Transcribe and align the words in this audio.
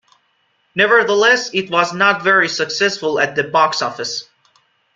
Nevertheless, 0.73 1.53
it 1.53 1.69
was 1.69 1.93
not 1.93 2.23
very 2.23 2.49
successful 2.49 3.19
at 3.19 3.35
the 3.35 3.43
box 3.43 3.83
office. 3.83 4.27